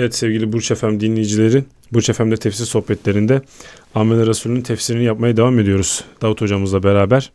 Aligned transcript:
Evet 0.00 0.14
sevgili 0.14 0.52
Burç 0.52 0.70
Efem 0.70 1.00
dinleyicileri, 1.00 1.64
Burç 1.92 2.10
Efem'de 2.10 2.36
tefsir 2.36 2.64
sohbetlerinde 2.64 3.42
Ahmet 3.94 4.26
Resulü'nün 4.26 4.62
tefsirini 4.62 5.04
yapmaya 5.04 5.36
devam 5.36 5.58
ediyoruz 5.58 6.04
Davut 6.22 6.40
hocamızla 6.40 6.82
beraber. 6.82 7.32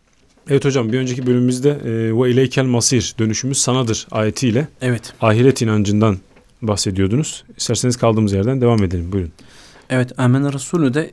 Evet 0.49 0.65
hocam 0.65 0.91
bir 0.91 0.99
önceki 0.99 1.27
bölümümüzde 1.27 1.69
e, 1.69 2.21
ve 2.21 2.31
ileykel 2.31 2.65
masir 2.65 3.15
dönüşümüz 3.19 3.57
sanadır 3.57 4.07
ayetiyle 4.11 4.67
Evet. 4.81 5.13
ahiret 5.21 5.61
inancından 5.61 6.17
bahsediyordunuz. 6.61 7.43
İsterseniz 7.57 7.97
kaldığımız 7.97 8.33
yerden 8.33 8.61
devam 8.61 8.83
edelim. 8.83 9.11
Buyurun. 9.11 9.31
Evet 9.89 10.19
Amen 10.19 10.53
Resulü 10.53 10.93
de 10.93 11.11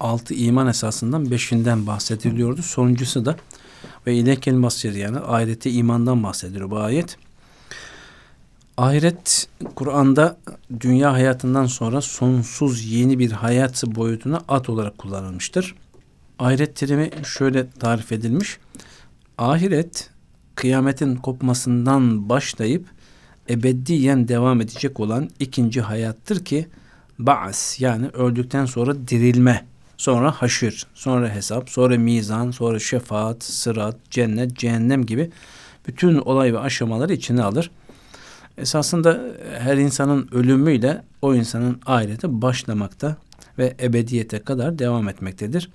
altı 0.00 0.34
iman 0.34 0.66
esasından 0.66 1.30
beşinden 1.30 1.86
bahsediliyordu. 1.86 2.62
Sonuncusu 2.62 3.24
da 3.24 3.36
ve 4.06 4.14
ileykel 4.14 4.54
masir 4.54 4.94
yani 4.94 5.18
ahirete 5.18 5.70
imandan 5.70 6.22
bahsediyor 6.22 6.70
bu 6.70 6.78
ayet. 6.78 7.16
Ahiret 8.78 9.48
Kur'an'da 9.74 10.36
dünya 10.80 11.12
hayatından 11.12 11.66
sonra 11.66 12.00
sonsuz 12.00 12.84
yeni 12.84 13.18
bir 13.18 13.32
hayat 13.32 13.84
boyutuna 13.86 14.40
at 14.48 14.68
olarak 14.68 14.98
kullanılmıştır. 14.98 15.74
Ahiret 16.38 16.76
terimi 16.76 17.10
şöyle 17.24 17.70
tarif 17.70 18.12
edilmiş. 18.12 18.58
Ahiret 19.38 20.10
kıyametin 20.54 21.16
kopmasından 21.16 22.28
başlayıp 22.28 22.86
ebediyen 23.50 24.28
devam 24.28 24.60
edecek 24.60 25.00
olan 25.00 25.30
ikinci 25.40 25.80
hayattır 25.80 26.44
ki 26.44 26.66
ba'as 27.18 27.80
yani 27.80 28.08
öldükten 28.08 28.66
sonra 28.66 29.08
dirilme, 29.08 29.64
sonra 29.96 30.30
haşir, 30.30 30.86
sonra 30.94 31.34
hesap, 31.34 31.70
sonra 31.70 31.96
mizan, 31.96 32.50
sonra 32.50 32.78
şefaat, 32.78 33.44
sırat, 33.44 33.96
cennet, 34.10 34.56
cehennem 34.56 35.06
gibi 35.06 35.30
bütün 35.86 36.18
olay 36.18 36.54
ve 36.54 36.58
aşamaları 36.58 37.12
içine 37.12 37.42
alır. 37.42 37.70
Esasında 38.58 39.20
her 39.58 39.76
insanın 39.76 40.28
ölümüyle 40.32 41.02
o 41.22 41.34
insanın 41.34 41.80
ahirete 41.86 42.42
başlamakta 42.42 43.16
ve 43.58 43.76
ebediyete 43.82 44.38
kadar 44.38 44.78
devam 44.78 45.08
etmektedir. 45.08 45.70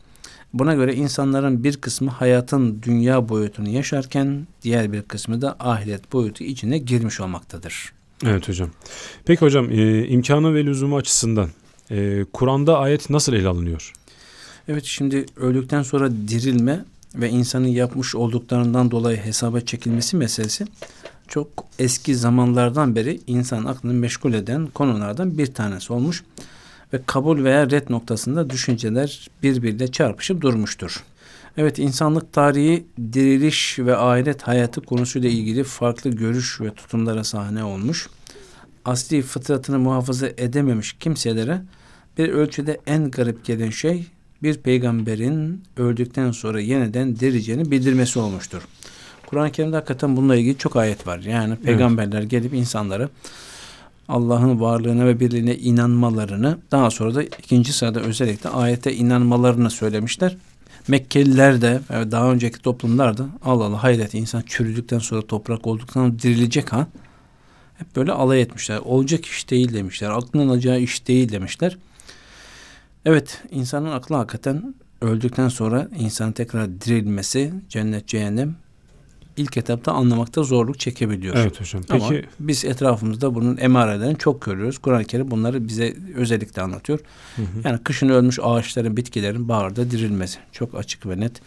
Buna 0.53 0.73
göre 0.73 0.95
insanların 0.95 1.63
bir 1.63 1.77
kısmı 1.77 2.11
hayatın 2.11 2.81
dünya 2.81 3.29
boyutunu 3.29 3.69
yaşarken 3.69 4.47
diğer 4.61 4.91
bir 4.91 5.01
kısmı 5.01 5.41
da 5.41 5.55
ahiret 5.59 6.13
boyutu 6.13 6.43
içine 6.43 6.77
girmiş 6.77 7.19
olmaktadır. 7.19 7.93
Evet 8.25 8.49
hocam. 8.49 8.69
Peki 9.25 9.41
hocam 9.41 9.71
e, 9.71 10.07
imkanı 10.07 10.53
ve 10.53 10.65
lüzumu 10.65 10.97
açısından 10.97 11.49
e, 11.91 12.25
Kur'an'da 12.33 12.77
ayet 12.77 13.09
nasıl 13.09 13.33
ele 13.33 13.47
alınıyor? 13.47 13.93
Evet 14.67 14.83
şimdi 14.85 15.25
öldükten 15.37 15.83
sonra 15.83 16.11
dirilme 16.11 16.85
ve 17.15 17.29
insanın 17.29 17.67
yapmış 17.67 18.15
olduklarından 18.15 18.91
dolayı 18.91 19.17
hesaba 19.17 19.61
çekilmesi 19.61 20.17
meselesi 20.17 20.65
çok 21.33 21.47
eski 21.79 22.15
zamanlardan 22.15 22.95
beri 22.95 23.19
insan 23.27 23.65
aklını 23.65 23.93
meşgul 23.93 24.33
eden 24.33 24.67
konulardan 24.67 25.37
bir 25.37 25.53
tanesi 25.53 25.93
olmuş 25.93 26.23
ve 26.93 27.01
kabul 27.05 27.43
veya 27.43 27.69
red 27.69 27.89
noktasında 27.89 28.49
düşünceler 28.49 29.29
birbiriyle 29.43 29.91
çarpışıp 29.91 30.41
durmuştur. 30.41 31.03
Evet 31.57 31.79
insanlık 31.79 32.33
tarihi 32.33 32.85
diriliş 33.13 33.79
ve 33.79 33.97
ahiret 33.97 34.41
hayatı 34.41 34.81
konusuyla 34.81 35.29
ilgili 35.29 35.63
farklı 35.63 36.09
görüş 36.09 36.61
ve 36.61 36.73
tutumlara 36.73 37.23
sahne 37.23 37.63
olmuş. 37.63 38.09
Asli 38.85 39.21
fıtratını 39.21 39.79
muhafaza 39.79 40.27
edememiş 40.27 40.93
kimselere 40.93 41.61
bir 42.17 42.29
ölçüde 42.29 42.79
en 42.87 43.11
garip 43.11 43.45
gelen 43.45 43.69
şey 43.69 44.07
bir 44.43 44.57
peygamberin 44.57 45.63
öldükten 45.77 46.31
sonra 46.31 46.61
yeniden 46.61 47.15
dirileceğini 47.15 47.71
bildirmesi 47.71 48.19
olmuştur. 48.19 48.61
Kur'an-ı 49.33 49.51
Kerim'de 49.51 49.75
hakikaten 49.75 50.17
bununla 50.17 50.35
ilgili 50.35 50.57
çok 50.57 50.75
ayet 50.75 51.07
var. 51.07 51.19
Yani 51.19 51.55
peygamberler 51.55 52.19
evet. 52.19 52.31
gelip 52.31 52.53
insanları 52.53 53.09
Allah'ın 54.07 54.61
varlığına 54.61 55.05
ve 55.05 55.19
birliğine 55.19 55.55
inanmalarını 55.55 56.57
daha 56.71 56.91
sonra 56.91 57.15
da 57.15 57.23
ikinci 57.23 57.73
sırada 57.73 57.99
özellikle 57.99 58.49
ayete 58.49 58.93
inanmalarını 58.95 59.69
söylemişler. 59.69 60.37
Mekkeliler 60.87 61.61
de 61.61 61.79
daha 61.89 62.31
önceki 62.31 62.59
toplumlar 62.59 63.17
da 63.17 63.25
Allah 63.43 63.63
Allah 63.63 63.83
hayret 63.83 64.13
insan 64.13 64.43
çürüdükten 64.45 64.99
sonra 64.99 65.21
toprak 65.21 65.67
olduktan 65.67 66.19
dirilecek 66.19 66.73
ha. 66.73 66.87
Hep 67.77 67.95
böyle 67.95 68.11
alay 68.11 68.41
etmişler. 68.41 68.77
Olacak 68.77 69.25
iş 69.25 69.49
değil 69.49 69.73
demişler. 69.73 70.09
Aklının 70.09 70.47
alacağı 70.47 70.79
iş 70.79 71.07
değil 71.07 71.31
demişler. 71.31 71.77
Evet 73.05 73.41
insanın 73.51 73.91
aklı 73.91 74.15
hakikaten 74.15 74.75
öldükten 75.01 75.49
sonra 75.49 75.87
insan 75.99 76.31
tekrar 76.31 76.81
dirilmesi 76.81 77.53
cennet 77.69 78.07
cehennem 78.07 78.62
ilk 79.37 79.57
etapta 79.57 79.91
anlamakta 79.91 80.43
zorluk 80.43 80.79
çekebiliyor. 80.79 81.35
Evet 81.35 81.61
hocam. 81.61 81.83
Peki 81.89 82.05
Ama 82.05 82.15
biz 82.39 82.65
etrafımızda 82.65 83.35
bunun 83.35 83.57
emarelerini 83.57 84.17
çok 84.17 84.41
görüyoruz. 84.41 84.77
Kuran-ı 84.77 85.05
Kerim 85.05 85.31
bunları 85.31 85.67
bize 85.67 85.95
özellikle 86.15 86.61
anlatıyor. 86.61 86.99
Hı 87.35 87.41
hı. 87.41 87.45
Yani 87.63 87.83
kışın 87.83 88.09
ölmüş 88.09 88.39
ağaçların, 88.41 88.97
bitkilerin 88.97 89.49
baharda 89.49 89.91
dirilmesi 89.91 90.39
çok 90.51 90.75
açık 90.75 91.05
ve 91.05 91.19
net. 91.19 91.41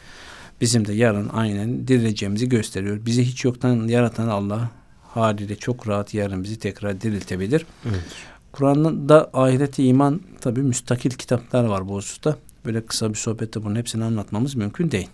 Bizim 0.61 0.87
de 0.87 0.93
yarın 0.93 1.29
aynen 1.29 1.89
dirileceğimizi 1.89 2.49
gösteriyor. 2.49 3.07
Bizi 3.07 3.25
hiç 3.25 3.45
yoktan 3.45 3.89
yaratan 3.89 4.29
Allah 4.29 4.71
haliyle 5.15 5.57
çok 5.57 5.89
rahat 5.89 6.15
yarın 6.15 6.45
bizi 6.45 6.59
tekrar 6.59 7.01
diriltebilir. 7.01 7.67
Evet. 7.85 8.05
Kur'an'da 8.53 9.31
ahireti 9.33 9.85
iman 9.85 10.21
tabi 10.41 10.63
müstakil 10.63 11.11
kitaplar 11.11 11.65
var 11.65 11.89
bu 11.89 11.95
hususta. 11.95 12.37
Böyle 12.65 12.87
kısa 12.87 13.11
bir 13.11 13.19
sohbette 13.19 13.65
bunun 13.65 13.77
hepsini 13.77 14.05
anlatmamız 14.05 14.55
mümkün 14.55 14.91
değil. 14.91 15.09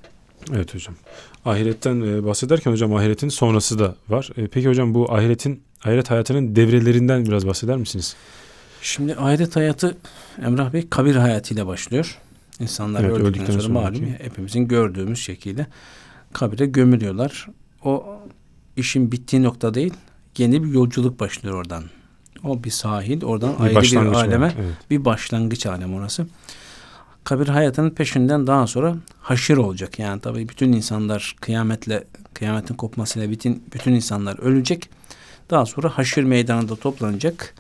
Evet 0.54 0.74
hocam. 0.74 0.94
Ahiretten 1.44 2.00
e, 2.00 2.24
bahsederken 2.24 2.70
hocam 2.70 2.94
ahiretin 2.94 3.28
sonrası 3.28 3.78
da 3.78 3.94
var. 4.08 4.30
E, 4.36 4.46
peki 4.46 4.68
hocam 4.68 4.94
bu 4.94 5.12
ahiretin 5.14 5.62
ahiret 5.84 6.10
hayatının 6.10 6.56
devrelerinden 6.56 7.26
biraz 7.26 7.46
bahseder 7.46 7.76
misiniz? 7.76 8.16
Şimdi 8.82 9.14
ahiret 9.14 9.56
hayatı 9.56 9.96
Emrah 10.44 10.72
Bey 10.72 10.88
kabir 10.88 11.16
hayatıyla 11.16 11.66
başlıyor. 11.66 12.18
İnsanlar 12.60 13.00
evet, 13.00 13.12
öldükten, 13.12 13.42
öldükten 13.42 13.58
sonra 13.58 13.72
malum 13.72 14.06
hepimizin 14.22 14.68
gördüğümüz 14.68 15.18
şekilde 15.18 15.66
kabire 16.32 16.66
gömülüyorlar. 16.66 17.48
O 17.84 18.18
işin 18.76 19.12
bittiği 19.12 19.42
nokta 19.42 19.74
değil, 19.74 19.94
yeni 20.38 20.64
bir 20.64 20.68
yolculuk 20.68 21.20
başlıyor 21.20 21.56
oradan. 21.56 21.84
O 22.44 22.64
bir 22.64 22.70
sahil, 22.70 23.24
oradan 23.24 23.54
bir 23.58 23.76
ayrı 23.76 24.10
bir 24.10 24.14
aleme, 24.14 24.54
evet. 24.60 24.74
bir 24.90 25.04
başlangıç 25.04 25.66
alem 25.66 25.94
orası 25.94 26.26
kabir 27.24 27.48
hayatının 27.48 27.90
peşinden 27.90 28.46
daha 28.46 28.66
sonra 28.66 28.96
haşir 29.20 29.56
olacak. 29.56 29.98
Yani 29.98 30.20
tabii 30.20 30.48
bütün 30.48 30.72
insanlar 30.72 31.36
kıyametle 31.40 32.04
kıyametin 32.34 32.74
kopmasıyla 32.74 33.30
bütün 33.30 33.62
bütün 33.74 33.92
insanlar 33.92 34.38
ölecek. 34.38 34.90
Daha 35.50 35.66
sonra 35.66 35.88
haşir 35.88 36.22
meydanında 36.22 36.76
toplanacak. 36.76 37.54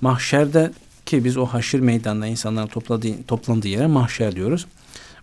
Mahşerde 0.00 0.72
ki 1.06 1.24
biz 1.24 1.36
o 1.36 1.46
haşir 1.46 1.80
meydanında 1.80 2.26
insanların 2.26 2.66
topladığı, 2.66 3.22
toplandığı 3.28 3.68
yere 3.68 3.86
mahşer 3.86 4.36
diyoruz. 4.36 4.66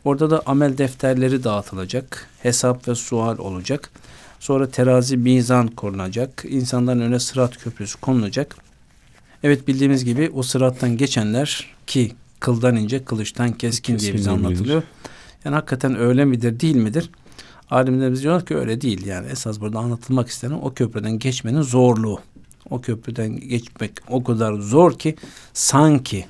Orada 0.06 0.30
da 0.30 0.42
amel 0.46 0.78
defterleri 0.78 1.44
dağıtılacak. 1.44 2.28
Hesap 2.42 2.88
ve 2.88 2.96
sual 2.96 3.38
olacak. 3.38 3.90
Sonra 4.40 4.70
terazi 4.70 5.18
mizan 5.18 5.68
korunacak. 5.68 6.46
İnsanların 6.50 7.00
önüne 7.00 7.20
sırat 7.20 7.58
köprüsü 7.58 8.00
konulacak. 8.00 8.56
Evet 9.44 9.68
bildiğimiz 9.68 10.06
gibi 10.06 10.32
o 10.34 10.44
sırattan 10.44 10.98
geçenler 10.98 11.68
ki 11.88 12.16
kıldan 12.40 12.76
ince, 12.76 13.06
kılıçtan 13.06 13.52
keskin, 13.52 13.94
keskin 13.94 14.00
diye 14.00 14.14
bize 14.14 14.32
anlatılıyor. 14.32 14.84
Yani 15.46 15.56
hakikaten 15.56 16.00
öyle 16.00 16.26
midir, 16.26 16.60
değil 16.60 16.76
midir? 16.76 17.10
Alimlerimiz 17.70 18.24
diyorlar 18.24 18.46
ki 18.46 18.58
öyle 18.58 18.82
değil. 18.82 19.06
Yani 19.06 19.28
esas 19.28 19.60
burada 19.60 19.80
anlatılmak 19.80 20.28
istenen 20.28 20.54
o 20.54 20.74
köprüden 20.74 21.20
geçmenin 21.20 21.62
zorluğu. 21.62 22.20
O 22.70 22.82
köprüden 22.82 23.40
geçmek 23.40 23.92
o 24.08 24.24
kadar 24.24 24.54
zor 24.54 25.00
ki 25.00 25.16
sanki 25.54 26.26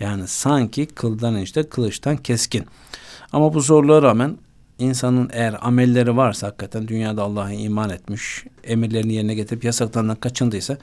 yani 0.00 0.28
sanki 0.28 0.86
kıldan 0.86 1.36
ince, 1.36 1.68
kılıçtan 1.68 2.16
keskin. 2.16 2.66
Ama 3.32 3.54
bu 3.54 3.60
zorluğa 3.60 4.02
rağmen 4.02 4.36
insanın 4.78 5.30
eğer 5.32 5.56
amelleri 5.66 6.16
varsa 6.16 6.46
hakikaten 6.46 6.88
dünyada 6.88 7.22
Allah'a 7.22 7.52
iman 7.52 7.90
etmiş, 7.90 8.44
emirlerini 8.64 9.12
yerine 9.12 9.34
getirip 9.34 9.64
yasaklarından 9.64 10.16
kaçındıysa 10.16 10.78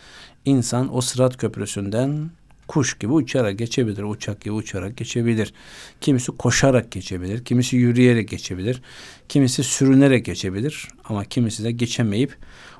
insan 0.46 0.96
o 0.96 1.02
sırat 1.02 1.38
köprüsünden 1.38 2.30
kuş 2.72 2.98
gibi 2.98 3.14
uçarak 3.14 3.60
geçebilir, 3.60 4.04
uçak 4.04 4.42
gibi 4.42 4.54
uçarak 4.54 4.98
geçebilir. 4.98 5.54
Kimisi 6.02 6.32
koşarak 6.32 6.92
geçebilir, 6.92 7.46
kimisi 7.46 7.76
yürüyerek 7.76 8.30
geçebilir, 8.30 8.82
kimisi 9.30 9.64
sürünerek 9.64 10.26
geçebilir 10.26 10.88
ama 11.06 11.26
kimisi 11.26 11.64
de 11.64 11.72
geçemeyip 11.72 12.38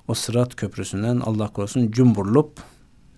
o 0.08 0.14
sırat 0.14 0.56
köprüsünden 0.56 1.20
Allah 1.20 1.48
korusun 1.48 1.92
cumburlup 1.92 2.52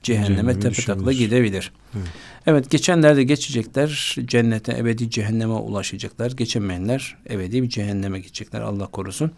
cehenneme 0.03 0.59
tepe 0.59 0.81
takla 0.81 1.13
gidebilir. 1.13 1.71
Evet. 1.95 2.07
evet 2.45 2.69
geçenler 2.69 3.17
de 3.17 3.23
geçecekler 3.23 4.15
cennete 4.25 4.77
ebedi 4.77 5.09
cehenneme 5.09 5.53
ulaşacaklar. 5.53 6.31
Geçemeyenler 6.31 7.17
ebedi 7.29 7.63
bir 7.63 7.69
cehenneme 7.69 8.19
gidecekler 8.19 8.61
Allah 8.61 8.87
korusun. 8.87 9.31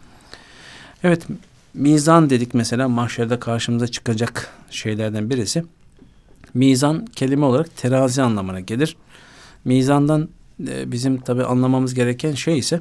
Evet 1.02 1.26
mizan 1.74 2.30
dedik 2.30 2.54
mesela 2.54 2.88
mahşerde 2.88 3.40
karşımıza 3.40 3.88
çıkacak 3.88 4.50
şeylerden 4.70 5.30
birisi 5.30 5.64
Mizan 6.56 7.06
kelime 7.06 7.44
olarak 7.46 7.76
terazi 7.76 8.22
anlamına 8.22 8.60
gelir. 8.60 8.96
Mizandan 9.64 10.28
e, 10.68 10.92
bizim 10.92 11.20
tabi 11.20 11.44
anlamamız 11.44 11.94
gereken 11.94 12.32
şey 12.32 12.58
ise 12.58 12.80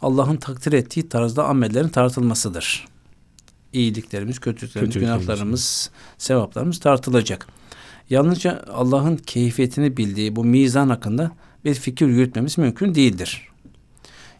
Allah'ın 0.00 0.36
takdir 0.36 0.72
ettiği 0.72 1.08
tarzda 1.08 1.48
amellerin 1.48 1.88
tartılmasıdır. 1.88 2.88
İyiliklerimiz, 3.72 4.38
kötülüklerimiz, 4.38 4.94
Kötülüklerimiz. 4.94 5.26
günahlarımız, 5.26 5.90
sevaplarımız 6.18 6.80
tartılacak. 6.80 7.46
Yalnızca 8.10 8.64
Allah'ın 8.72 9.16
keyfiyetini 9.16 9.96
bildiği 9.96 10.36
bu 10.36 10.44
mizan 10.44 10.88
hakkında 10.88 11.30
bir 11.64 11.74
fikir 11.74 12.06
yürütmemiz 12.06 12.58
mümkün 12.58 12.94
değildir. 12.94 13.48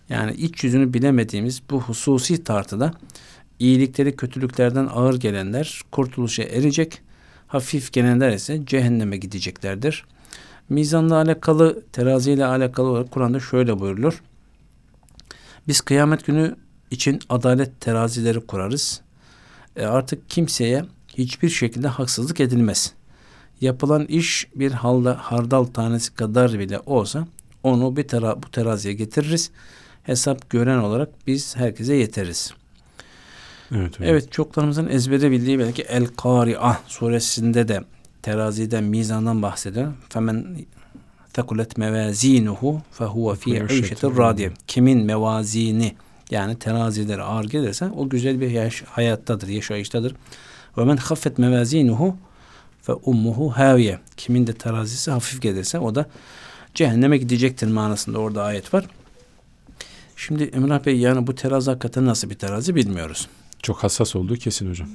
Yani 0.08 0.34
iç 0.34 0.64
yüzünü 0.64 0.94
bilemediğimiz 0.94 1.62
bu 1.70 1.80
hususi 1.80 2.44
tartıda 2.44 2.94
iyilikleri 3.58 4.16
kötülüklerden 4.16 4.86
ağır 4.86 5.20
gelenler 5.20 5.80
kurtuluşa 5.92 6.42
erecek, 6.42 7.02
hafif 7.46 7.92
gelenler 7.92 8.30
ise 8.32 8.66
cehenneme 8.66 9.16
gideceklerdir. 9.16 10.04
Mizanla 10.68 11.14
alakalı, 11.16 11.82
teraziyle 11.92 12.46
alakalı 12.46 12.88
olarak 12.88 13.10
Kur'an'da 13.10 13.40
şöyle 13.40 13.80
buyurulur. 13.80 14.22
Biz 15.68 15.80
kıyamet 15.80 16.26
günü 16.26 16.56
için 16.90 17.20
adalet 17.28 17.80
terazileri 17.80 18.40
kurarız. 18.40 19.00
E 19.76 19.86
artık 19.86 20.30
kimseye 20.30 20.84
hiçbir 21.08 21.48
şekilde 21.48 21.88
haksızlık 21.88 22.40
edilmez. 22.40 22.92
Yapılan 23.60 24.04
iş 24.06 24.48
bir 24.54 24.72
halda 24.72 25.18
hardal 25.20 25.64
tanesi 25.64 26.14
kadar 26.14 26.58
bile 26.58 26.80
olsa 26.86 27.26
onu 27.62 27.96
bir 27.96 28.08
tera 28.08 28.42
bu 28.42 28.50
teraziye 28.50 28.94
getiririz. 28.94 29.50
Hesap 30.02 30.50
gören 30.50 30.78
olarak 30.78 31.08
biz 31.26 31.56
herkese 31.56 31.94
yeteriz. 31.94 32.52
Evet, 33.74 33.92
evet. 33.98 34.10
evet 34.10 34.32
çoklarımızın 34.32 34.88
ezbere 34.88 35.30
bildiği 35.30 35.58
belki 35.58 35.82
El 35.82 36.06
Kari'ah 36.06 36.78
suresinde 36.86 37.68
de 37.68 37.80
teraziden, 38.22 38.84
mizandan 38.84 39.42
bahsediyor. 39.42 39.92
Femen 40.08 40.56
tekulet 41.32 41.78
mevazinuhu 41.78 42.82
fehuve 42.92 43.36
fi 43.36 43.50
işetir 43.50 44.16
radiye. 44.16 44.52
Kimin 44.66 45.04
mevazini 45.04 45.94
yani 46.30 46.58
terazileri 46.58 47.22
ağır 47.22 47.44
gelirse 47.44 47.90
o 47.96 48.08
güzel 48.08 48.40
bir 48.40 48.50
yaş, 48.50 48.82
hayattadır, 48.82 49.48
yaşayıştadır. 49.48 50.14
Ve 50.78 50.84
men 50.84 50.96
haffet 50.96 51.38
mevazinuhu 51.38 52.16
fe 52.82 52.92
ummuhu 52.92 53.50
haviye. 53.50 53.98
Kimin 54.16 54.46
de 54.46 54.52
terazisi 54.52 55.10
hafif 55.10 55.42
gelirse 55.42 55.78
o 55.78 55.94
da 55.94 56.06
cehenneme 56.74 57.18
gidecektir 57.18 57.66
manasında 57.66 58.18
orada 58.18 58.42
ayet 58.42 58.74
var. 58.74 58.86
Şimdi 60.16 60.44
Emrah 60.44 60.86
Bey 60.86 60.98
yani 60.98 61.26
bu 61.26 61.34
terazi 61.34 61.70
hakikaten 61.70 62.06
nasıl 62.06 62.30
bir 62.30 62.34
terazi 62.34 62.74
bilmiyoruz. 62.74 63.28
Çok 63.66 63.84
hassas 63.84 64.16
olduğu 64.16 64.34
kesin 64.34 64.70
hocam. 64.70 64.88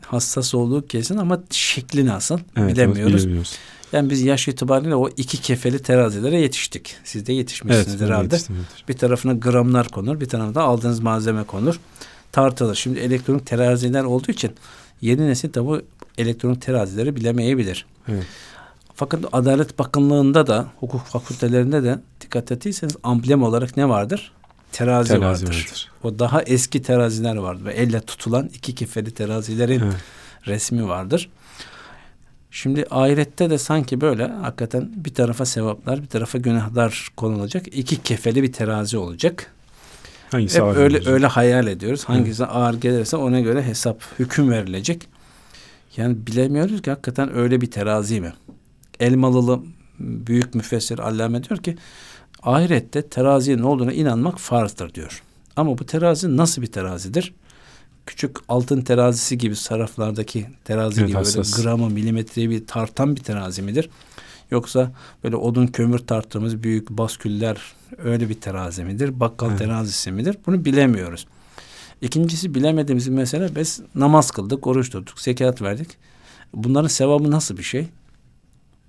Hassas 0.00 0.54
olduğu 0.54 0.86
kesin 0.86 1.16
ama 1.16 1.42
şekli 1.50 2.06
nasıl 2.06 2.38
evet, 2.56 2.72
bilemiyoruz. 2.72 3.22
bilemiyoruz. 3.24 3.58
Yani 3.92 4.10
biz 4.10 4.22
yaş 4.22 4.48
itibariyle 4.48 4.94
o 4.94 5.08
iki 5.16 5.40
kefeli 5.40 5.78
terazilere 5.78 6.40
yetiştik. 6.40 6.96
Siz 7.04 7.26
de 7.26 7.32
yetişmişsiniz 7.32 7.88
evet, 7.88 8.00
herhalde. 8.00 8.38
Bir 8.88 8.94
tarafına 8.94 9.32
gramlar 9.32 9.88
konur, 9.88 10.20
bir 10.20 10.28
tarafına 10.28 10.62
aldığınız 10.62 11.00
malzeme 11.00 11.44
konur. 11.44 11.80
Tartılır. 12.32 12.74
Şimdi 12.74 12.98
elektronik 12.98 13.46
teraziler 13.46 14.04
olduğu 14.04 14.32
için 14.32 14.52
yeni 15.00 15.26
nesil 15.26 15.52
tabi 15.52 15.80
elektronik 16.18 16.62
terazileri 16.62 17.16
bilemeyebilir. 17.16 17.86
Evet. 18.08 18.26
Fakat 18.94 19.24
Adalet 19.32 19.78
Bakanlığı'nda 19.78 20.46
da, 20.46 20.66
hukuk 20.80 21.00
fakültelerinde 21.00 21.82
de 21.82 21.98
dikkat 22.20 22.52
ettiyseniz 22.52 22.96
amblem 23.02 23.42
olarak 23.42 23.76
ne 23.76 23.88
vardır? 23.88 24.32
Terazi, 24.74 25.08
terazi 25.08 25.44
vardır. 25.44 25.56
vardır. 25.56 25.90
O 26.02 26.18
daha 26.18 26.42
eski 26.42 26.82
teraziler 26.82 27.36
vardır. 27.36 27.64
Ve 27.64 27.72
elle 27.72 28.00
tutulan 28.00 28.50
iki 28.54 28.74
kefeli 28.74 29.10
terazilerin 29.10 29.80
evet. 29.80 29.94
resmi 30.46 30.88
vardır. 30.88 31.30
Şimdi 32.50 32.86
ahirette 32.90 33.50
de 33.50 33.58
sanki 33.58 34.00
böyle 34.00 34.26
hakikaten 34.26 34.90
bir 34.96 35.14
tarafa 35.14 35.46
sevaplar, 35.46 36.02
bir 36.02 36.06
tarafa 36.06 36.38
günahlar 36.38 37.08
konulacak. 37.16 37.68
İki 37.76 38.02
kefeli 38.02 38.42
bir 38.42 38.52
terazi 38.52 38.96
olacak. 38.96 39.52
Hangisi 40.30 40.56
Hep 40.56 40.76
öyle 40.76 40.96
olacak? 40.96 41.12
öyle 41.12 41.26
hayal 41.26 41.66
ediyoruz. 41.66 42.04
Hangisi 42.04 42.42
evet. 42.42 42.52
ağır 42.54 42.74
gelirse 42.74 43.16
ona 43.16 43.40
göre 43.40 43.62
hesap, 43.62 44.02
hüküm 44.18 44.50
verilecek. 44.50 45.08
Yani 45.96 46.26
bilemiyoruz 46.26 46.82
ki 46.82 46.90
hakikaten 46.90 47.36
öyle 47.36 47.60
bir 47.60 47.70
terazi 47.70 48.20
mi? 48.20 48.32
Elmalılı 49.00 49.60
büyük 49.98 50.54
müfessir 50.54 50.98
Allame 50.98 51.44
diyor 51.44 51.62
ki 51.62 51.76
ahirette 52.44 53.08
teraziye 53.08 53.58
ne 53.58 53.66
olduğuna 53.66 53.92
inanmak 53.92 54.40
farzdır 54.40 54.94
diyor. 54.94 55.22
Ama 55.56 55.78
bu 55.78 55.86
terazi 55.86 56.36
nasıl 56.36 56.62
bir 56.62 56.66
terazidir? 56.66 57.34
Küçük 58.06 58.36
altın 58.48 58.80
terazisi 58.80 59.38
gibi 59.38 59.56
saraflardaki 59.56 60.46
terazi 60.64 61.00
evet, 61.00 61.08
gibi 61.08 61.18
hassas. 61.18 61.52
böyle 61.52 61.62
gramı 61.62 61.90
milimetreyi 61.90 62.50
bir 62.50 62.66
tartan 62.66 63.16
bir 63.16 63.20
terazi 63.20 63.62
midir? 63.62 63.90
Yoksa 64.50 64.92
böyle 65.24 65.36
odun 65.36 65.66
kömür 65.66 65.98
tarttığımız 65.98 66.62
büyük 66.62 66.90
basküller 66.90 67.74
öyle 67.98 68.28
bir 68.28 68.34
terazi 68.34 68.84
midir? 68.84 69.20
Bakkal 69.20 69.50
evet. 69.50 69.58
terazisi 69.58 70.12
midir? 70.12 70.38
Bunu 70.46 70.64
bilemiyoruz. 70.64 71.26
İkincisi 72.00 72.54
bilemediğimiz 72.54 73.08
mesele 73.08 73.56
biz 73.56 73.80
namaz 73.94 74.30
kıldık, 74.30 74.66
oruç 74.66 74.90
tuttuk, 74.90 75.20
zekat 75.20 75.62
verdik. 75.62 75.88
Bunların 76.54 76.88
sevabı 76.88 77.30
nasıl 77.30 77.56
bir 77.56 77.62
şey? 77.62 77.86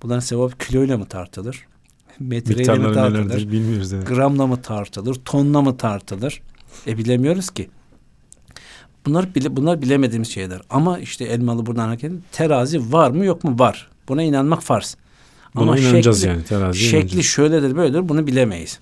Bunların 0.02 0.20
sevabı 0.20 0.58
kiloyla 0.58 0.98
mı 0.98 1.06
tartılır? 1.06 1.66
Metreyle 2.20 2.74
mi 2.74 2.94
tartılır? 2.94 3.52
Bilmiyoruz. 3.52 3.92
Evet. 3.92 4.06
Gramla 4.06 4.46
mı 4.46 4.62
tartılır? 4.62 5.14
Tonla 5.14 5.62
mı 5.62 5.76
tartılır? 5.76 6.42
E 6.86 6.98
bilemiyoruz 6.98 7.50
ki. 7.50 7.70
Bunlar 9.06 9.34
bile 9.34 9.56
bunlar 9.56 9.82
bilemediğimiz 9.82 10.28
şeyler. 10.28 10.60
Ama 10.70 10.98
işte 10.98 11.24
elmalı 11.24 11.66
buradan 11.66 11.86
hareket 11.86 12.12
terazi 12.32 12.92
var 12.92 13.10
mı 13.10 13.24
yok 13.24 13.44
mu? 13.44 13.58
Var. 13.58 13.88
Buna 14.08 14.22
inanmak 14.22 14.62
farz. 14.62 14.96
Buna 15.54 15.62
Ama 15.62 15.78
inanacağız 15.78 16.20
şekli, 16.20 16.28
yani 16.28 16.44
terazi. 16.44 16.78
Şekli 16.78 16.96
inanacağız. 16.98 17.26
şöyledir 17.26 17.76
böyledir 17.76 18.08
bunu 18.08 18.26
bilemeyiz. 18.26 18.78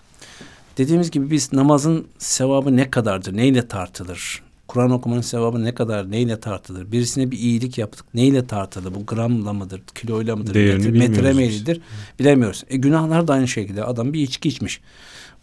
Dediğimiz 0.78 1.10
gibi 1.10 1.31
biz 1.31 1.52
namazın 1.52 2.06
sevabı 2.19 2.76
ne 2.76 2.90
kadardır? 2.90 3.36
Neyle 3.36 3.69
tartılır? 3.69 4.42
Kur'an 4.74 4.90
okumanın 4.90 5.20
sevabı 5.20 5.64
ne 5.64 5.74
kadar, 5.74 6.10
neyle 6.10 6.40
tartılır? 6.40 6.92
Birisine 6.92 7.30
bir 7.30 7.38
iyilik 7.38 7.78
yaptık, 7.78 8.06
neyle 8.14 8.46
tartılır? 8.46 8.94
Bu 8.94 9.06
gramla 9.06 9.52
mıdır, 9.52 9.82
kiloyla 9.94 10.36
mıdır, 10.36 10.54
Değerini 10.54 10.88
metre, 10.90 11.08
metre 11.08 11.32
meylidir? 11.32 11.80
Bilemiyoruz. 12.18 12.64
E 12.68 12.76
günahlar 12.76 13.28
da 13.28 13.32
aynı 13.32 13.48
şekilde. 13.48 13.84
Adam 13.84 14.12
bir 14.12 14.20
içki 14.20 14.48
içmiş. 14.48 14.80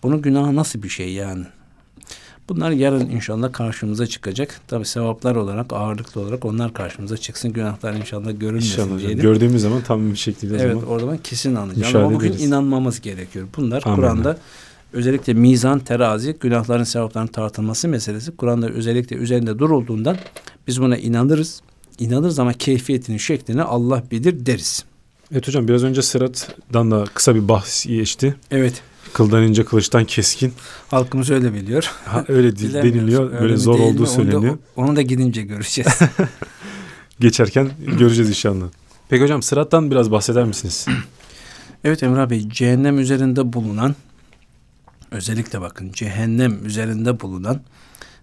Bunun 0.03 0.21
günahı 0.21 0.55
nasıl 0.55 0.83
bir 0.83 0.89
şey 0.89 1.13
yani? 1.13 1.45
Bunlar 2.49 2.71
yarın 2.71 3.09
inşallah 3.09 3.53
karşımıza 3.53 4.07
çıkacak. 4.07 4.61
Tabi 4.67 4.85
sevaplar 4.85 5.35
olarak, 5.35 5.73
ağırlıklı 5.73 6.21
olarak 6.21 6.45
onlar 6.45 6.73
karşımıza 6.73 7.17
çıksın. 7.17 7.53
Günahlar 7.53 7.93
inşallah 7.93 8.39
görünmesin 8.39 8.71
inşallah 8.71 8.99
diyelim. 8.99 9.19
Gördüğümüz 9.19 9.61
zaman 9.61 9.81
tam 9.81 10.11
bir 10.11 10.17
şekilde 10.17 10.57
evet, 10.57 10.73
zaman 10.73 10.87
oradan 10.87 11.17
kesin 11.17 11.55
anlayacağız. 11.55 11.95
Ama 11.95 12.13
bugün 12.13 12.29
ederiz. 12.29 12.45
inanmamız 12.45 13.01
gerekiyor. 13.01 13.47
Bunlar 13.57 13.83
Kur'an'da 13.83 14.37
özellikle 14.93 15.33
mizan, 15.33 15.79
terazi, 15.79 16.35
günahların 16.39 16.83
sevapların 16.83 17.27
tartılması 17.27 17.87
meselesi 17.87 18.31
Kur'an'da 18.31 18.69
özellikle 18.69 19.15
üzerinde 19.15 19.59
durulduğundan 19.59 20.17
biz 20.67 20.81
buna 20.81 20.97
inanırız. 20.97 21.61
İnanırız 21.99 22.39
ama 22.39 22.53
keyfiyetini, 22.53 23.19
şeklini 23.19 23.63
Allah 23.63 24.03
bilir 24.11 24.45
deriz. 24.45 24.85
Evet 25.31 25.47
hocam 25.47 25.67
biraz 25.67 25.83
önce 25.83 26.01
sırattan 26.01 26.91
da 26.91 27.03
kısa 27.13 27.35
bir 27.35 27.47
bahs 27.47 27.85
geçti. 27.85 28.35
Evet. 28.51 28.81
Kıldan 29.13 29.43
ince 29.43 29.65
kılıçtan 29.65 30.05
keskin. 30.05 30.53
Halkımız 30.87 31.31
öyle 31.31 31.53
biliyor. 31.53 31.91
Ha, 32.05 32.25
öyle 32.27 32.59
deniliyor. 32.59 33.31
Öyle 33.31 33.41
böyle 33.41 33.57
zor 33.57 33.79
olduğu 33.79 34.05
söyleniyor. 34.05 34.41
Onu 34.41 34.87
da, 34.87 34.89
onu 34.89 34.95
da 34.95 35.01
gidince 35.01 35.41
göreceğiz. 35.41 35.99
Geçerken 37.19 37.69
göreceğiz 37.99 38.29
inşallah. 38.29 38.65
Peki 39.09 39.23
hocam 39.23 39.41
sırattan 39.41 39.91
biraz 39.91 40.11
bahseder 40.11 40.43
misiniz? 40.43 40.87
evet 41.83 42.03
Emrah 42.03 42.29
Bey 42.29 42.49
cehennem 42.49 42.99
üzerinde 42.99 43.53
bulunan 43.53 43.95
özellikle 45.11 45.61
bakın 45.61 45.91
cehennem 45.91 46.65
üzerinde 46.65 47.19
bulunan 47.19 47.61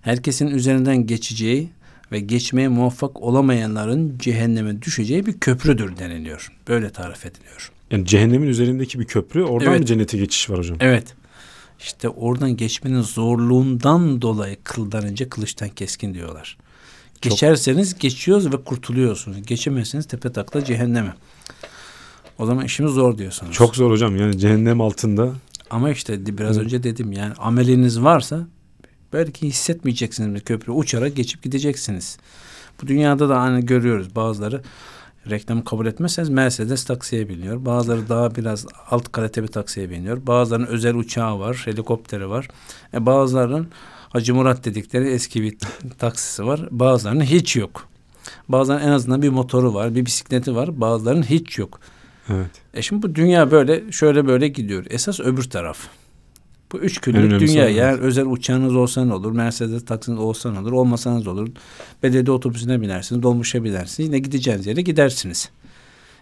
herkesin 0.00 0.46
üzerinden 0.46 1.06
geçeceği 1.06 1.70
ve 2.12 2.20
geçmeye 2.20 2.68
muvaffak 2.68 3.22
olamayanların 3.22 4.18
cehenneme 4.18 4.82
düşeceği 4.82 5.26
bir 5.26 5.40
köprüdür 5.40 5.96
deniliyor. 5.96 6.52
Böyle 6.68 6.90
tarif 6.90 7.26
ediliyor. 7.26 7.72
Yani 7.90 8.06
cehennemin 8.06 8.48
üzerindeki 8.48 9.00
bir 9.00 9.04
köprü 9.04 9.42
oradan 9.42 9.68
evet. 9.68 9.80
mı 9.80 9.86
cennete 9.86 10.18
geçiş 10.18 10.50
var 10.50 10.58
hocam? 10.58 10.76
Evet. 10.80 11.14
İşte 11.80 12.08
oradan 12.08 12.56
geçmenin 12.56 13.00
zorluğundan 13.00 14.22
dolayı 14.22 14.56
kıldan 14.64 15.04
önce 15.04 15.28
kılıçtan 15.28 15.68
keskin 15.68 16.14
diyorlar. 16.14 16.58
Geçerseniz 17.22 17.90
Çok... 17.90 18.00
geçiyoruz 18.00 18.52
ve 18.52 18.64
kurtuluyorsunuz. 18.64 19.46
Geçemezseniz 19.46 20.06
tepe 20.06 20.32
takla 20.32 20.64
cehenneme. 20.64 21.14
O 22.38 22.46
zaman 22.46 22.64
işimiz 22.64 22.92
zor 22.92 23.18
diyorsunuz. 23.18 23.52
Çok 23.52 23.76
zor 23.76 23.90
hocam 23.90 24.16
yani 24.16 24.38
cehennem 24.38 24.80
altında. 24.80 25.32
Ama 25.70 25.90
işte 25.90 26.38
biraz 26.38 26.56
Hı. 26.56 26.60
önce 26.60 26.82
dedim 26.82 27.12
yani 27.12 27.34
ameliniz 27.34 28.02
varsa 28.02 28.46
belki 29.12 29.48
hissetmeyeceksiniz 29.48 30.44
köprü 30.44 30.72
uçarak 30.72 31.16
geçip 31.16 31.42
gideceksiniz. 31.42 32.18
Bu 32.82 32.86
dünyada 32.86 33.28
da 33.28 33.40
hani 33.40 33.66
görüyoruz 33.66 34.16
bazıları 34.16 34.62
reklamı 35.30 35.64
kabul 35.64 35.86
etmezseniz 35.86 36.28
Mercedes 36.28 36.84
taksiye 36.84 37.28
biniyor. 37.28 37.64
Bazıları 37.64 38.08
daha 38.08 38.34
biraz 38.34 38.66
alt 38.90 39.12
kalite 39.12 39.42
bir 39.42 39.48
taksiye 39.48 39.90
biniyor. 39.90 40.26
Bazılarının 40.26 40.66
özel 40.66 40.94
uçağı 40.94 41.38
var, 41.38 41.62
helikopteri 41.64 42.28
var. 42.28 42.48
E 42.94 43.06
bazılarının 43.06 43.68
Hacı 44.08 44.34
Murat 44.34 44.64
dedikleri 44.64 45.08
eski 45.08 45.42
bir 45.42 45.56
taksisi 45.98 46.46
var. 46.46 46.68
Bazılarının 46.70 47.24
hiç 47.24 47.56
yok. 47.56 47.88
Bazılarının 48.48 48.86
en 48.86 48.92
azından 48.92 49.22
bir 49.22 49.28
motoru 49.28 49.74
var, 49.74 49.94
bir 49.94 50.06
bisikleti 50.06 50.56
var. 50.56 50.80
Bazılarının 50.80 51.22
hiç 51.22 51.58
yok. 51.58 51.80
Evet. 52.28 52.50
E 52.74 52.82
şimdi 52.82 53.02
bu 53.02 53.14
dünya 53.14 53.50
böyle 53.50 53.92
şöyle 53.92 54.26
böyle 54.26 54.48
gidiyor. 54.48 54.84
Esas 54.90 55.20
öbür 55.20 55.42
taraf. 55.42 55.78
Bu 56.72 56.78
üç 56.78 56.98
günlük 56.98 57.40
dünya. 57.40 57.68
Yani 57.68 58.00
özel 58.00 58.26
uçağınız 58.26 58.76
olsa 58.76 59.04
ne 59.04 59.14
olur? 59.14 59.32
Mercedes 59.32 59.84
taksiniz 59.84 60.18
olsa 60.18 60.52
ne 60.52 60.58
olur? 60.58 60.72
Olmasanız 60.72 61.26
olur. 61.26 61.48
Belediye 62.02 62.30
otobüsüne 62.30 62.80
binersiniz, 62.80 63.22
dolmuşa 63.22 63.64
binersiniz. 63.64 64.08
Yine 64.08 64.18
gideceğiniz 64.18 64.66
yere 64.66 64.82
gidersiniz. 64.82 65.50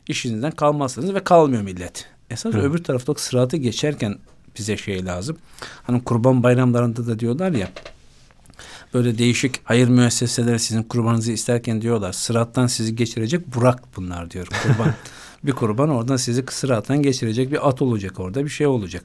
işinizden 0.09 0.51
kalmazsınız 0.51 1.15
ve 1.15 1.25
kalmıyor 1.25 1.63
millet. 1.63 2.07
Esas 2.31 2.55
evet. 2.55 2.65
öbür 2.65 2.85
taraftaki 2.85 3.23
sıratı 3.23 3.57
geçerken 3.57 4.19
bize 4.59 4.77
şey 4.77 5.05
lazım. 5.05 5.37
Hani 5.83 6.05
kurban 6.05 6.43
bayramlarında 6.43 7.07
da 7.07 7.19
diyorlar 7.19 7.53
ya 7.53 7.69
böyle 8.95 9.19
değişik 9.19 9.61
hayır 9.65 9.89
müesseseleri 9.89 10.59
sizin 10.59 10.83
kurbanınızı 10.83 11.33
isterken 11.33 11.83
diyorlar 11.83 12.13
sırattan 12.13 12.67
sizi 12.67 12.97
geçirecek 12.97 13.55
burak 13.55 13.97
bunlar 13.97 14.31
diyor 14.31 14.49
kurban. 14.63 14.95
bir 15.45 15.52
kurban 15.52 15.88
oradan 15.88 16.16
sizi 16.16 16.45
sırattan 16.50 17.02
geçirecek 17.02 17.52
bir 17.52 17.69
at 17.69 17.83
olacak 17.83 18.21
orada 18.21 18.45
bir 18.45 18.50
şey 18.50 18.66
olacak. 18.66 19.05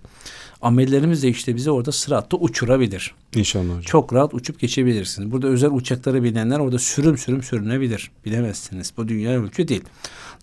Amellerimiz 0.62 1.24
de 1.24 1.30
işte 1.30 1.56
bizi 1.56 1.72
orada 1.72 1.92
sıratta 1.92 2.38
uçurabilir. 2.38 3.14
İnşallah 3.36 3.66
hocam. 3.66 3.82
Çok 3.82 4.14
rahat 4.14 4.34
uçup 4.34 4.60
geçebilirsiniz. 4.60 5.32
Burada 5.32 5.48
özel 5.48 5.72
uçakları 5.72 6.24
bilenler 6.24 6.60
orada 6.60 6.80
sürüm 6.80 7.18
sürüm 7.18 7.44
sürünebilir. 7.44 8.12
Bilemezsiniz. 8.26 8.94
Bu 8.98 9.08
dünya 9.08 9.42
ölçü 9.42 9.68
değil. 9.68 9.84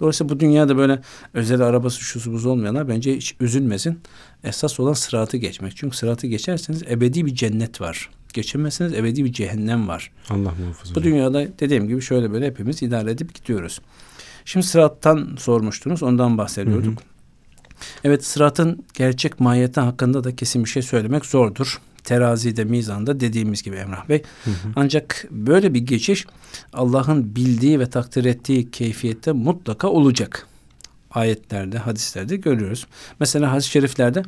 Dolayısıyla 0.00 0.34
bu 0.34 0.40
dünyada 0.40 0.76
böyle 0.76 1.00
özel 1.34 1.60
arabası 1.60 2.00
şusu 2.00 2.32
buz 2.32 2.46
olmayanlar 2.46 2.88
bence 2.88 3.16
hiç 3.16 3.34
üzülmesin. 3.40 4.00
Esas 4.44 4.80
olan 4.80 4.92
sıratı 4.92 5.36
geçmek. 5.36 5.76
Çünkü 5.76 5.96
sıratı 5.96 6.26
geçerseniz 6.26 6.82
ebedi 6.82 7.26
bir 7.26 7.34
cennet 7.34 7.80
var. 7.80 8.10
Geçemezseniz 8.32 8.92
ebedi 8.92 9.24
bir 9.24 9.32
cehennem 9.32 9.88
var. 9.88 10.10
Allah 10.30 10.54
muhafaza. 10.60 10.94
Bu 10.94 11.02
dünyada 11.02 11.46
dediğim 11.60 11.88
gibi 11.88 12.02
şöyle 12.02 12.32
böyle 12.32 12.46
hepimiz 12.46 12.82
idare 12.82 13.10
edip 13.10 13.34
gidiyoruz. 13.34 13.80
Şimdi 14.48 14.66
sırattan 14.66 15.36
sormuştunuz. 15.38 16.02
Ondan 16.02 16.38
bahsediyorduk. 16.38 16.86
Hı 16.86 16.90
hı. 16.90 17.88
Evet 18.04 18.24
sıratın 18.24 18.84
gerçek 18.94 19.40
mahiyeti 19.40 19.80
hakkında 19.80 20.24
da 20.24 20.36
kesin 20.36 20.64
bir 20.64 20.68
şey 20.68 20.82
söylemek 20.82 21.26
zordur. 21.26 21.80
Terazide, 22.04 22.64
mizanda 22.64 23.20
dediğimiz 23.20 23.62
gibi 23.62 23.76
Emrah 23.76 24.08
Bey. 24.08 24.22
Hı 24.44 24.50
hı. 24.50 24.54
Ancak 24.76 25.26
böyle 25.30 25.74
bir 25.74 25.80
geçiş 25.80 26.26
Allah'ın 26.72 27.36
bildiği 27.36 27.80
ve 27.80 27.90
takdir 27.90 28.24
ettiği 28.24 28.70
keyfiyette 28.70 29.32
mutlaka 29.32 29.88
olacak. 29.88 30.46
Ayetlerde, 31.10 31.78
hadislerde 31.78 32.36
görüyoruz. 32.36 32.86
Mesela 33.20 33.52
hadis-i 33.52 33.70
şeriflerde 33.70 34.22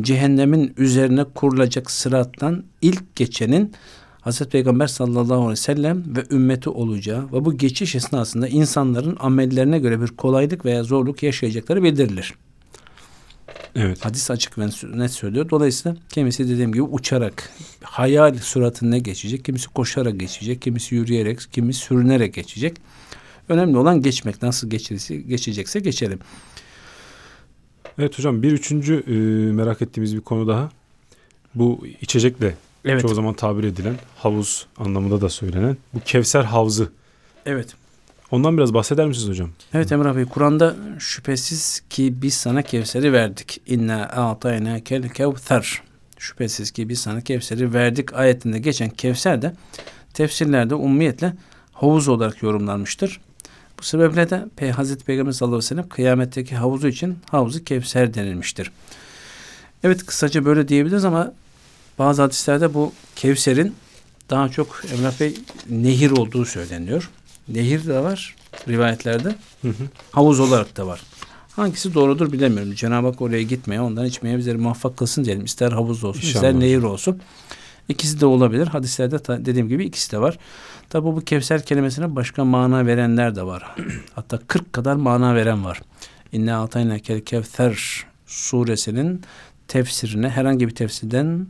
cehennemin 0.00 0.74
üzerine 0.76 1.24
kurulacak 1.24 1.90
sırattan 1.90 2.64
ilk 2.82 3.16
geçenin 3.16 3.72
Hazreti 4.20 4.50
Peygamber 4.50 4.86
sallallahu 4.86 5.34
aleyhi 5.34 5.50
ve 5.50 5.56
sellem 5.56 6.16
ve 6.16 6.24
ümmeti 6.30 6.70
olacağı 6.70 7.32
ve 7.32 7.44
bu 7.44 7.58
geçiş 7.58 7.94
esnasında 7.94 8.48
insanların 8.48 9.16
amellerine 9.20 9.78
göre 9.78 10.00
bir 10.00 10.08
kolaylık 10.08 10.64
veya 10.64 10.82
zorluk 10.82 11.22
yaşayacakları 11.22 11.82
bildirilir. 11.82 12.34
Evet. 13.76 14.04
Hadis 14.04 14.30
açık 14.30 14.58
ve 14.58 14.66
net 14.94 15.10
söylüyor. 15.10 15.50
Dolayısıyla 15.50 15.96
kimisi 16.08 16.48
dediğim 16.48 16.72
gibi 16.72 16.82
uçarak, 16.82 17.50
hayal 17.82 18.38
suratında 18.38 18.98
geçecek, 18.98 19.44
kimisi 19.44 19.68
koşarak 19.68 20.20
geçecek, 20.20 20.62
kimisi 20.62 20.94
yürüyerek, 20.94 21.40
kimisi 21.52 21.80
sürünerek 21.80 22.34
geçecek. 22.34 22.76
Önemli 23.48 23.76
olan 23.76 24.02
geçmek. 24.02 24.42
Nasıl 24.42 24.70
geçirse, 24.70 25.16
geçecekse 25.16 25.80
geçelim. 25.80 26.18
Evet 27.98 28.18
hocam 28.18 28.42
bir 28.42 28.52
üçüncü 28.52 29.04
e, 29.06 29.12
merak 29.52 29.82
ettiğimiz 29.82 30.16
bir 30.16 30.20
konu 30.20 30.48
daha. 30.48 30.70
Bu 31.54 31.86
içecekle 32.00 32.54
evet. 32.84 33.02
çoğu 33.02 33.14
zaman 33.14 33.34
tabir 33.34 33.64
edilen 33.64 33.96
havuz 34.16 34.66
anlamında 34.76 35.20
da 35.20 35.28
söylenen 35.28 35.76
bu 35.94 36.00
Kevser 36.00 36.44
Havzı. 36.44 36.92
Evet. 37.46 37.74
Ondan 38.30 38.56
biraz 38.56 38.74
bahseder 38.74 39.06
misiniz 39.06 39.28
hocam? 39.28 39.50
Evet 39.74 39.92
Emrah 39.92 40.16
Bey. 40.16 40.24
Kur'an'da 40.24 40.76
şüphesiz 40.98 41.82
ki 41.90 42.22
biz 42.22 42.34
sana 42.34 42.62
Kevser'i 42.62 43.12
verdik. 43.12 43.60
İnna 43.66 44.02
a'tayna 44.02 44.80
kel 44.84 45.08
kevser. 45.08 45.82
Şüphesiz 46.18 46.70
ki 46.70 46.88
biz 46.88 46.98
sana 46.98 47.20
Kevser'i 47.20 47.74
verdik 47.74 48.14
ayetinde 48.14 48.58
geçen 48.58 48.90
Kevser 48.90 49.42
de 49.42 49.54
tefsirlerde 50.14 50.74
ummiyetle 50.74 51.32
havuz 51.72 52.08
olarak 52.08 52.42
yorumlanmıştır. 52.42 53.20
Bu 53.78 53.82
sebeple 53.82 54.30
de 54.30 54.44
Pey 54.56 54.70
Hazreti 54.70 55.04
Peygamber 55.04 55.32
sallallahu 55.32 55.56
aleyhi 55.56 55.64
ve 55.64 55.68
sellem 55.68 55.88
kıyametteki 55.88 56.56
havuzu 56.56 56.88
için 56.88 57.18
havuzu 57.30 57.64
Kevser 57.64 58.14
denilmiştir. 58.14 58.72
Evet 59.84 60.06
kısaca 60.06 60.44
böyle 60.44 60.68
diyebiliriz 60.68 61.04
ama 61.04 61.32
bazı 62.00 62.22
hadislerde 62.22 62.74
bu 62.74 62.92
Kevser'in 63.16 63.74
daha 64.30 64.48
çok 64.48 64.82
Emrah 64.92 65.20
Bey 65.20 65.34
nehir 65.70 66.10
olduğu 66.10 66.44
söyleniyor. 66.44 67.10
Nehir 67.48 67.86
de 67.86 68.00
var 68.00 68.36
rivayetlerde. 68.68 69.34
Hı 69.62 69.68
hı. 69.68 69.84
Havuz 70.10 70.40
olarak 70.40 70.76
da 70.76 70.86
var. 70.86 71.00
Hangisi 71.56 71.94
doğrudur 71.94 72.32
bilemiyorum. 72.32 72.74
Cenab-ı 72.74 73.06
Hak 73.06 73.20
oraya 73.22 73.42
gitmeye, 73.42 73.80
ondan 73.80 74.06
içmeye 74.06 74.38
bizleri 74.38 74.56
muvaffak 74.58 74.96
kılsın 74.96 75.24
diyelim. 75.24 75.44
İster 75.44 75.72
havuz 75.72 76.04
olsun, 76.04 76.20
İnşallah. 76.20 76.34
ister 76.34 76.60
nehir 76.60 76.82
olsun. 76.82 77.20
İkisi 77.88 78.20
de 78.20 78.26
olabilir. 78.26 78.66
Hadislerde 78.66 79.46
dediğim 79.46 79.68
gibi 79.68 79.84
ikisi 79.84 80.12
de 80.12 80.20
var. 80.20 80.38
Tabi 80.90 81.04
bu 81.04 81.20
Kevser 81.20 81.64
kelimesine 81.64 82.16
başka 82.16 82.44
mana 82.44 82.86
verenler 82.86 83.36
de 83.36 83.42
var. 83.42 83.76
Hatta 84.14 84.38
40 84.48 84.72
kadar 84.72 84.96
mana 84.96 85.34
veren 85.34 85.64
var. 85.64 85.82
İnne 86.32 86.54
atayna 86.54 86.98
kel 86.98 87.20
kevser 87.20 88.04
suresinin 88.26 89.22
tefsirine 89.68 90.28
herhangi 90.28 90.68
bir 90.68 90.74
tefsirden 90.74 91.46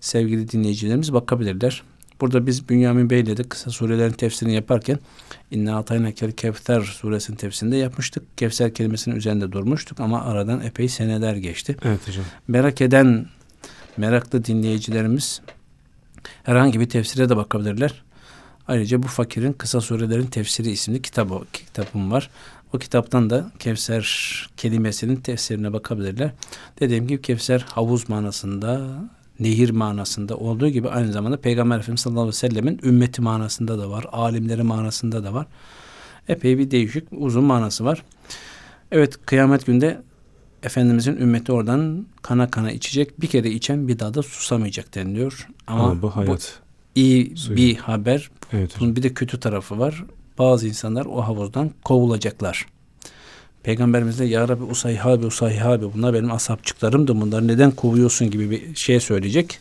sevgili 0.00 0.50
dinleyicilerimiz 0.50 1.12
bakabilirler. 1.12 1.82
Burada 2.20 2.46
biz 2.46 2.68
Bünyamin 2.68 3.10
Bey'le 3.10 3.36
de 3.36 3.42
kısa 3.42 3.70
surelerin 3.70 4.12
tefsirini 4.12 4.54
yaparken 4.54 4.98
İnna 5.50 5.78
atayna 5.78 6.12
kel 6.12 6.32
kevser 6.32 6.80
suresinin 6.80 7.36
tefsirinde 7.36 7.76
yapmıştık. 7.76 8.38
Kevser 8.38 8.74
kelimesinin 8.74 9.16
üzerinde 9.16 9.52
durmuştuk 9.52 10.00
ama 10.00 10.24
aradan 10.24 10.60
epey 10.60 10.88
seneler 10.88 11.36
geçti. 11.36 11.76
Evet 11.84 12.08
hocam. 12.08 12.24
Merak 12.48 12.80
eden 12.80 13.26
meraklı 13.96 14.44
dinleyicilerimiz 14.44 15.40
herhangi 16.42 16.80
bir 16.80 16.88
tefsire 16.88 17.28
de 17.28 17.36
bakabilirler. 17.36 18.02
Ayrıca 18.68 19.02
bu 19.02 19.06
fakirin 19.06 19.52
kısa 19.52 19.80
surelerin 19.80 20.26
tefsiri 20.26 20.70
isimli 20.70 21.02
kitabı, 21.02 21.44
kitabım 21.52 22.10
var. 22.10 22.30
O 22.72 22.78
kitaptan 22.78 23.30
da 23.30 23.50
Kevser 23.58 24.06
kelimesinin 24.56 25.16
tefsirine 25.16 25.72
bakabilirler. 25.72 26.30
Dediğim 26.80 27.06
gibi 27.06 27.22
Kevser 27.22 27.66
havuz 27.74 28.08
manasında, 28.08 28.88
nehir 29.40 29.70
manasında 29.70 30.36
olduğu 30.36 30.68
gibi 30.68 30.88
aynı 30.88 31.12
zamanda 31.12 31.36
Peygamber 31.40 31.78
Efendimiz 31.78 32.00
sallallahu 32.00 32.20
aleyhi 32.22 32.36
ve 32.36 32.48
sellemin 32.48 32.80
ümmeti 32.82 33.22
manasında 33.22 33.78
da 33.78 33.90
var. 33.90 34.06
Alimleri 34.12 34.62
manasında 34.62 35.24
da 35.24 35.34
var. 35.34 35.46
Epey 36.28 36.58
bir 36.58 36.70
değişik 36.70 37.08
uzun 37.12 37.44
manası 37.44 37.84
var. 37.84 38.02
Evet 38.92 39.26
kıyamet 39.26 39.66
günde 39.66 40.02
Efendimizin 40.62 41.16
ümmeti 41.16 41.52
oradan 41.52 42.06
kana 42.22 42.50
kana 42.50 42.72
içecek. 42.72 43.20
Bir 43.20 43.26
kere 43.26 43.50
içen 43.50 43.88
bir 43.88 43.98
daha 43.98 44.14
da 44.14 44.22
susamayacak 44.22 44.94
deniliyor. 44.94 45.48
Ama, 45.66 45.84
Ama 45.84 46.02
bu 46.02 46.16
hayat. 46.16 46.28
Bu 46.28 47.00
iyi 47.00 47.36
Suyu. 47.36 47.56
bir 47.56 47.76
haber. 47.76 48.30
Evet, 48.52 48.76
Bunun 48.80 48.96
bir 48.96 49.02
de 49.02 49.14
kötü 49.14 49.40
tarafı 49.40 49.78
var. 49.78 50.04
Bazı 50.38 50.68
insanlar 50.68 51.06
o 51.06 51.22
havuzdan 51.22 51.70
kovulacaklar. 51.84 52.66
Peygamberimiz 53.66 54.18
de 54.18 54.24
ya 54.24 54.48
Rabbi 54.48 54.64
usayhabi 54.64 55.26
usayhabi 55.26 55.92
bunlar 55.94 56.14
benim 56.14 56.32
asapçıklarımdı 56.32 57.20
bunlar 57.20 57.46
neden 57.46 57.70
kovuyorsun 57.70 58.30
gibi 58.30 58.50
bir 58.50 58.74
şey 58.74 59.00
söyleyecek. 59.00 59.60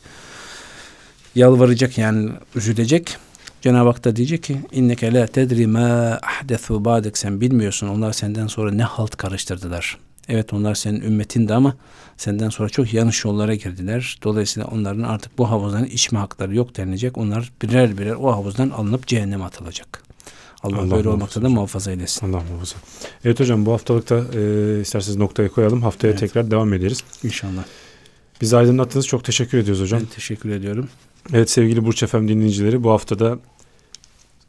Yalvaracak 1.36 1.98
yani 1.98 2.30
üzülecek. 2.56 3.18
Cenab-ı 3.62 3.90
Hak 3.90 4.04
da 4.04 4.16
diyecek 4.16 4.44
ki 4.44 4.58
inneke 4.72 5.14
la 5.14 5.28
tedri 5.28 5.68
ma 5.68 6.20
ahdesu 6.24 6.86
ba'dek 6.86 7.18
sen 7.18 7.42
bilmiyorsun 7.42 7.88
onlar 7.88 8.14
senden 8.14 8.48
sonra 8.48 8.72
ne 8.72 8.84
halt 8.84 9.16
karıştırdılar. 9.16 9.98
Evet 10.30 10.54
onlar 10.54 10.76
senin 10.76 11.02
ümmetindi 11.02 11.54
ama 11.54 11.76
senden 12.18 12.50
sonra 12.50 12.70
çok 12.70 12.94
yanlış 12.94 13.26
yollara 13.26 13.56
girdiler. 13.56 14.20
Dolayısıyla 14.24 14.68
onların 14.68 15.04
artık 15.04 15.38
bu 15.38 15.50
havuzdan 15.50 15.86
içme 15.86 16.20
hakları 16.20 16.56
yok 16.56 16.78
denilecek. 16.78 17.18
Onlar 17.18 17.52
birer 17.62 17.98
birer 17.98 18.16
o 18.16 18.32
havuzdan 18.32 18.70
alınıp 18.70 19.08
cehenneme 19.08 19.44
atılacak. 19.44 20.05
Allah, 20.66 20.82
Allah 20.82 20.92
böyle 20.92 21.10
olmakta 21.10 21.42
da 21.42 21.50
muhafaza 21.50 21.92
eylesin. 21.92 22.28
Allah 22.28 22.44
muhafaza. 22.50 22.76
Evet 23.26 23.40
hocam 23.40 23.66
bu 23.66 23.72
haftalıkta 23.72 24.24
e, 24.36 24.82
isterseniz 24.82 25.18
noktayı 25.18 25.50
koyalım. 25.50 25.82
Haftaya 25.82 26.12
evet. 26.12 26.20
tekrar 26.20 26.52
devam 26.52 26.74
ederiz. 26.74 27.04
İnşallah. 27.24 27.64
Bizi 28.42 28.58
aydınlattınız. 28.58 29.08
Çok 29.08 29.24
teşekkür 29.24 29.58
ediyoruz 29.58 29.84
hocam. 29.84 30.00
Ben 30.00 30.06
teşekkür 30.06 30.50
ediyorum. 30.50 30.90
Evet 31.34 31.50
sevgili 31.50 31.86
Burç 31.86 32.04
Efem 32.04 32.28
dinleyicileri 32.28 32.84
bu 32.84 32.92
haftada 32.92 33.40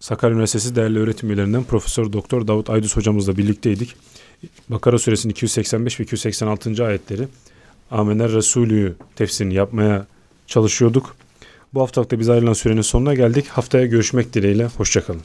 Sakarya 0.01 0.35
Üniversitesi 0.35 0.77
değerli 0.77 0.99
öğretim 0.99 1.29
üyelerinden 1.29 1.65
Profesör 1.65 2.13
Doktor 2.13 2.47
Davut 2.47 2.71
Aydus 2.71 2.97
hocamızla 2.97 3.37
birlikteydik. 3.37 3.95
Bakara 4.69 4.99
suresinin 4.99 5.33
285 5.33 6.01
ve 6.01 6.05
286. 6.05 6.87
ayetleri 6.87 7.29
Amener 7.91 8.33
Resulü 8.33 8.95
tefsirini 9.17 9.55
yapmaya 9.55 10.07
çalışıyorduk. 10.47 11.17
Bu 11.75 11.81
haftalıkta 11.81 12.19
biz 12.19 12.29
ayrılan 12.29 12.53
sürenin 12.53 12.83
sonuna 12.83 13.15
geldik. 13.15 13.49
Haftaya 13.49 13.87
görüşmek 13.87 14.35
dileğiyle. 14.35 14.67
Hoşçakalın. 14.67 15.23